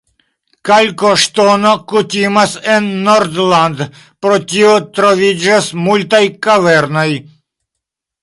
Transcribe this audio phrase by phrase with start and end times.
[0.67, 3.83] Kalkoŝtono kutimas en Nordland,
[4.25, 7.07] pro tio troviĝas multaj kavernoj.